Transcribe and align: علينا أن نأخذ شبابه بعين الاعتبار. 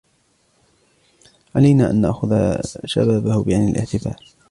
علينا 1.55 1.89
أن 1.91 2.01
نأخذ 2.01 2.57
شبابه 2.85 3.43
بعين 3.43 3.69
الاعتبار. 3.69 4.25